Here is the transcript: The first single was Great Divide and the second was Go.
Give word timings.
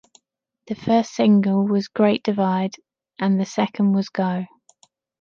The 0.65 0.73
first 0.73 1.11
single 1.13 1.67
was 1.67 1.87
Great 1.87 2.23
Divide 2.23 2.73
and 3.19 3.39
the 3.39 3.45
second 3.45 3.93
was 3.93 4.09
Go. 4.09 4.47